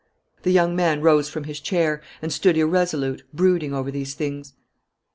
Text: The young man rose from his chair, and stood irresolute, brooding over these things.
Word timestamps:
The 0.41 0.49
young 0.51 0.75
man 0.75 1.01
rose 1.01 1.29
from 1.29 1.43
his 1.43 1.59
chair, 1.59 2.01
and 2.23 2.33
stood 2.33 2.57
irresolute, 2.57 3.21
brooding 3.35 3.71
over 3.75 3.91
these 3.91 4.15
things. 4.15 4.55